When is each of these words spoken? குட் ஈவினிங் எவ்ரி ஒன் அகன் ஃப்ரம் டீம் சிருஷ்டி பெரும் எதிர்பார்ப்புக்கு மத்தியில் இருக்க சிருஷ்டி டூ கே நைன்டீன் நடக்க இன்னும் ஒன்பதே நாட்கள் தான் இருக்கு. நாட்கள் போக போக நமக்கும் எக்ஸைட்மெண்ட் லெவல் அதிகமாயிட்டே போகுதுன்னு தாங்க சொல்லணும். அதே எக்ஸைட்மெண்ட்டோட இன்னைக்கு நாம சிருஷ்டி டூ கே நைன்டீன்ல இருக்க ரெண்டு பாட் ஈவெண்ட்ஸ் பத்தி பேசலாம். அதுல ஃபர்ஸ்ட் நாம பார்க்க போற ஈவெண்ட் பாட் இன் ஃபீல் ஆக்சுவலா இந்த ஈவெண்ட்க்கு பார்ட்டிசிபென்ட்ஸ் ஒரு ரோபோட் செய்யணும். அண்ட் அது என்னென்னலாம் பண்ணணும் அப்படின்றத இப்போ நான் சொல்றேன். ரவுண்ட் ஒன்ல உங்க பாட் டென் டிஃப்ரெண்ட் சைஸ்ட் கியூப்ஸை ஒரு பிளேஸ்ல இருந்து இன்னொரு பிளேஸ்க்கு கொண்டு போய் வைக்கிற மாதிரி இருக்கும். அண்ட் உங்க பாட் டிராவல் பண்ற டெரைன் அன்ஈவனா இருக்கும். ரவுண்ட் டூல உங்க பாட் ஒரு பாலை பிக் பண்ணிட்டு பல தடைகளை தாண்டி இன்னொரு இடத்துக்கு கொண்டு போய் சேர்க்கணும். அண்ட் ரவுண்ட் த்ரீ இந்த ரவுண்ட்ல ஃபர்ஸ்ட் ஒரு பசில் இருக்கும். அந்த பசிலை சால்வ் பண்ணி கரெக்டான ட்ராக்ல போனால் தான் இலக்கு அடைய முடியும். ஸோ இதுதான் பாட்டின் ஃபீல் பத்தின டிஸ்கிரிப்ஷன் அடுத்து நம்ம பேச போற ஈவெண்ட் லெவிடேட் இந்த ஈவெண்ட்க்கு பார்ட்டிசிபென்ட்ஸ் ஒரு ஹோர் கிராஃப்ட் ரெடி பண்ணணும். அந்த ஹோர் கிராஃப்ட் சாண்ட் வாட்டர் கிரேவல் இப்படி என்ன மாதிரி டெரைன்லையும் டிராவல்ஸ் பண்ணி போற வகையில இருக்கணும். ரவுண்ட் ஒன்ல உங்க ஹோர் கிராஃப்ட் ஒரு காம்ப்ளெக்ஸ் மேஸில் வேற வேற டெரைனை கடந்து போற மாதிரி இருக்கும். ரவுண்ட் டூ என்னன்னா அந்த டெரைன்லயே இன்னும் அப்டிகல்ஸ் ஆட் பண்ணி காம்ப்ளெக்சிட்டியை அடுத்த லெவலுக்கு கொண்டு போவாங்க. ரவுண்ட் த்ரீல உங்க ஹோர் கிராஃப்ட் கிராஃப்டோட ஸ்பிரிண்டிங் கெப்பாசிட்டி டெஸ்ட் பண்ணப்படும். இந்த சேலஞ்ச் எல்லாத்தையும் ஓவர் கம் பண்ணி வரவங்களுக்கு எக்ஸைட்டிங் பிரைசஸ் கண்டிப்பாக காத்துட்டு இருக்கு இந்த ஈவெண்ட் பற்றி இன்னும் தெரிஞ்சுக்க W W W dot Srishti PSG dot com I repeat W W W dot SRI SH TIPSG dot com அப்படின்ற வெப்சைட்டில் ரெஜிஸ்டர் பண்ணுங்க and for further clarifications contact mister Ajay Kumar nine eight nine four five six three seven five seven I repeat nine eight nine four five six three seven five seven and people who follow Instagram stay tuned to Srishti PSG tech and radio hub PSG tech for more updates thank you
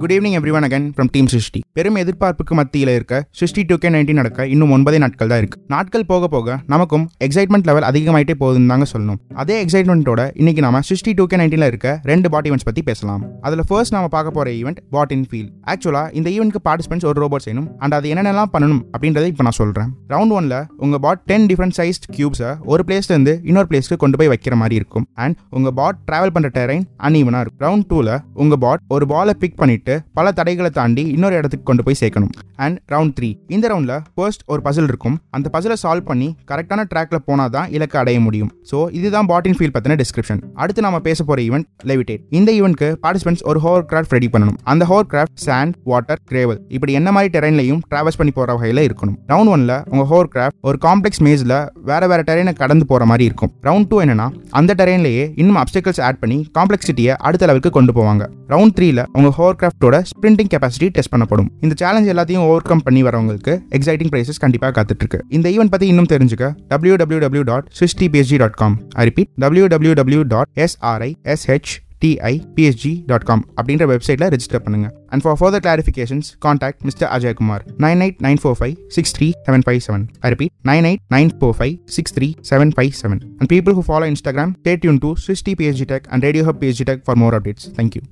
குட் 0.00 0.12
ஈவினிங் 0.14 0.34
எவ்ரி 0.38 0.52
ஒன் 0.56 0.64
அகன் 0.66 0.86
ஃப்ரம் 0.94 1.08
டீம் 1.12 1.28
சிருஷ்டி 1.32 1.60
பெரும் 1.76 1.98
எதிர்பார்ப்புக்கு 2.00 2.54
மத்தியில் 2.58 2.90
இருக்க 2.94 3.18
சிருஷ்டி 3.38 3.62
டூ 3.68 3.76
கே 3.82 3.88
நைன்டீன் 3.94 4.18
நடக்க 4.20 4.46
இன்னும் 4.54 4.72
ஒன்பதே 4.76 4.98
நாட்கள் 5.04 5.30
தான் 5.30 5.40
இருக்கு. 5.42 5.58
நாட்கள் 5.74 6.04
போக 6.10 6.28
போக 6.34 6.56
நமக்கும் 6.72 7.04
எக்ஸைட்மெண்ட் 7.26 7.66
லெவல் 7.68 7.86
அதிகமாயிட்டே 7.90 8.34
போகுதுன்னு 8.42 8.70
தாங்க 8.72 8.86
சொல்லணும். 8.92 9.18
அதே 9.42 9.56
எக்ஸைட்மெண்ட்டோட 9.64 10.24
இன்னைக்கு 10.40 10.64
நாம 10.66 10.80
சிருஷ்டி 10.88 11.12
டூ 11.20 11.24
கே 11.30 11.38
நைன்டீன்ல 11.42 11.68
இருக்க 11.72 11.94
ரெண்டு 12.10 12.30
பாட் 12.34 12.48
ஈவெண்ட்ஸ் 12.50 12.68
பத்தி 12.68 12.82
பேசலாம். 12.90 13.22
அதுல 13.48 13.64
ஃபர்ஸ்ட் 13.70 13.94
நாம 13.96 14.10
பார்க்க 14.16 14.36
போற 14.38 14.50
ஈவெண்ட் 14.58 14.80
பாட் 14.96 15.14
இன் 15.16 15.24
ஃபீல் 15.30 15.48
ஆக்சுவலா 15.74 16.02
இந்த 16.18 16.28
ஈவெண்ட்க்கு 16.34 16.62
பார்ட்டிசிபென்ட்ஸ் 16.68 17.08
ஒரு 17.12 17.18
ரோபோட் 17.24 17.44
செய்யணும். 17.46 17.68
அண்ட் 17.82 17.96
அது 17.98 18.12
என்னென்னலாம் 18.14 18.52
பண்ணணும் 18.56 18.82
அப்படின்றத 18.92 19.32
இப்போ 19.32 19.46
நான் 19.48 19.58
சொல்றேன். 19.60 19.90
ரவுண்ட் 20.14 20.36
ஒன்ல 20.40 20.58
உங்க 20.86 20.98
பாட் 21.06 21.24
டென் 21.32 21.48
டிஃப்ரெண்ட் 21.52 21.78
சைஸ்ட் 21.80 22.06
கியூப்ஸை 22.18 22.52
ஒரு 22.74 22.84
பிளேஸ்ல 22.90 23.14
இருந்து 23.16 23.36
இன்னொரு 23.50 23.70
பிளேஸ்க்கு 23.72 24.00
கொண்டு 24.04 24.20
போய் 24.22 24.32
வைக்கிற 24.34 24.56
மாதிரி 24.64 24.78
இருக்கும். 24.82 25.08
அண்ட் 25.24 25.36
உங்க 25.58 25.72
பாட் 25.80 26.00
டிராவல் 26.10 26.34
பண்ற 26.36 26.50
டெரைன் 26.60 26.86
அன்ஈவனா 27.08 27.42
இருக்கும். 27.46 27.64
ரவுண்ட் 27.66 27.88
டூல 27.94 28.20
உங்க 28.44 28.54
பாட் 28.66 28.84
ஒரு 28.96 29.04
பாலை 29.14 29.34
பிக் 29.42 29.58
பண்ணிட்டு 29.62 29.85
பல 30.18 30.32
தடைகளை 30.38 30.70
தாண்டி 30.78 31.04
இன்னொரு 31.14 31.36
இடத்துக்கு 31.40 31.66
கொண்டு 31.70 31.84
போய் 31.86 31.98
சேர்க்கணும். 32.02 32.32
அண்ட் 32.64 32.76
ரவுண்ட் 32.94 33.14
த்ரீ 33.18 33.30
இந்த 33.54 33.64
ரவுண்ட்ல 33.72 33.94
ஃபர்ஸ்ட் 34.16 34.44
ஒரு 34.52 34.60
பசில் 34.66 34.88
இருக்கும். 34.90 35.16
அந்த 35.36 35.46
பசிலை 35.54 35.76
சால்வ் 35.84 36.06
பண்ணி 36.10 36.28
கரெக்டான 36.50 36.84
ட்ராக்ல 36.92 37.18
போனால் 37.28 37.52
தான் 37.56 37.70
இலக்கு 37.76 37.98
அடைய 38.02 38.18
முடியும். 38.26 38.50
ஸோ 38.70 38.78
இதுதான் 38.98 39.28
பாட்டின் 39.32 39.56
ஃபீல் 39.58 39.74
பத்தின 39.76 39.96
டிஸ்கிரிப்ஷன் 40.02 40.40
அடுத்து 40.62 40.86
நம்ம 40.86 41.00
பேச 41.08 41.24
போற 41.30 41.40
ஈவெண்ட் 41.48 41.68
லெவிடேட் 41.90 42.22
இந்த 42.38 42.50
ஈவெண்ட்க்கு 42.58 42.88
பார்ட்டிசிபென்ட்ஸ் 43.04 43.44
ஒரு 43.50 43.60
ஹோர் 43.66 43.86
கிராஃப்ட் 43.92 44.14
ரெடி 44.16 44.30
பண்ணணும். 44.34 44.58
அந்த 44.74 44.84
ஹோர் 44.90 45.08
கிராஃப்ட் 45.12 45.40
சாண்ட் 45.46 45.74
வாட்டர் 45.92 46.22
கிரேவல் 46.30 46.60
இப்படி 46.76 46.92
என்ன 47.00 47.08
மாதிரி 47.16 47.32
டெரைன்லையும் 47.36 47.80
டிராவல்ஸ் 47.92 48.18
பண்ணி 48.20 48.34
போற 48.38 48.54
வகையில 48.58 48.84
இருக்கணும். 48.88 49.16
ரவுண்ட் 49.32 49.52
ஒன்ல 49.54 49.74
உங்க 49.92 50.04
ஹோர் 50.12 50.30
கிராஃப்ட் 50.34 50.58
ஒரு 50.68 50.78
காம்ப்ளெக்ஸ் 50.86 51.22
மேஸில் 51.26 51.56
வேற 51.90 52.02
வேற 52.12 52.20
டெரைனை 52.30 52.54
கடந்து 52.62 52.86
போற 52.92 53.04
மாதிரி 53.12 53.26
இருக்கும். 53.30 53.52
ரவுண்ட் 53.68 53.88
டூ 53.90 53.98
என்னன்னா 54.04 54.28
அந்த 54.60 54.74
டெரைன்லயே 54.80 55.24
இன்னும் 55.40 55.60
அப்டிகல்ஸ் 55.62 56.02
ஆட் 56.08 56.20
பண்ணி 56.22 56.38
காம்ப்ளெக்சிட்டியை 56.58 57.14
அடுத்த 57.28 57.46
லெவலுக்கு 57.48 57.72
கொண்டு 57.78 57.94
போவாங்க. 57.98 58.24
ரவுண்ட் 58.54 58.74
த்ரீல 58.78 59.02
உங்க 59.18 59.30
ஹோர் 59.38 59.58
கிராஃப்ட் 59.60 59.75
கிராஃப்டோட 59.80 59.98
ஸ்பிரிண்டிங் 60.10 60.50
கெப்பாசிட்டி 60.52 60.86
டெஸ்ட் 60.96 61.10
பண்ணப்படும். 61.12 61.48
இந்த 61.64 61.74
சேலஞ்ச் 61.80 62.10
எல்லாத்தையும் 62.12 62.44
ஓவர் 62.48 62.66
கம் 62.70 62.82
பண்ணி 62.86 63.00
வரவங்களுக்கு 63.06 63.54
எக்ஸைட்டிங் 63.76 64.12
பிரைசஸ் 64.12 64.40
கண்டிப்பாக 64.44 64.72
காத்துட்டு 64.76 65.02
இருக்கு 65.04 65.18
இந்த 65.36 65.46
ஈவெண்ட் 65.54 65.72
பற்றி 65.74 65.86
இன்னும் 65.92 66.10
தெரிஞ்சுக்க 66.12 66.46
W 66.70 66.94
W 67.02 67.18
W 67.24 67.42
dot 67.50 67.66
Srishti 67.80 68.06
PSG 68.14 68.38
dot 68.42 68.56
com 68.62 68.76
I 68.96 69.04
repeat 69.08 69.30
W 69.44 69.66
W 69.74 69.92
W 70.00 70.22
dot 70.34 70.50
SRI 70.64 71.10
SH 71.34 71.72
TIPSG 72.02 72.92
dot 73.10 73.26
com 73.28 73.42
அப்படின்ற 73.58 73.84
வெப்சைட்டில் 73.92 74.30
ரெஜிஸ்டர் 74.34 74.64
பண்ணுங்க 74.64 74.88
and 75.12 75.22
for 75.24 75.38
further 75.40 75.62
clarifications 75.66 76.28
contact 76.46 76.82
mister 76.88 77.08
Ajay 77.16 77.36
Kumar 77.38 77.62
nine 77.84 78.02
eight 78.06 78.18
nine 78.26 78.42
four 78.42 78.58
five 78.60 78.74
six 78.96 79.14
three 79.18 79.28
seven 79.46 79.64
five 79.68 79.80
seven 79.86 80.04
I 80.24 80.30
repeat 80.34 80.52
nine 80.70 80.88
eight 80.90 81.04
nine 81.16 81.32
four 81.38 81.56
five 81.60 81.74
six 81.96 82.14
three 82.18 82.28
seven 82.50 82.74
five 82.76 82.92
seven 83.02 83.22
and 83.38 83.50
people 83.54 83.76
who 83.78 83.84
follow 83.88 84.08
Instagram 84.12 84.52
stay 84.68 84.74
tuned 84.84 85.02
to 85.06 85.12
Srishti 85.26 85.54
PSG 85.60 85.88
tech 85.94 86.08
and 86.12 86.26
radio 86.28 86.44
hub 86.50 86.60
PSG 86.64 86.86
tech 86.90 87.02
for 87.08 87.20
more 87.24 87.36
updates 87.38 87.68
thank you 87.78 88.02